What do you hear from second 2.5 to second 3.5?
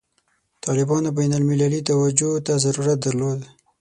ضرورت درلود.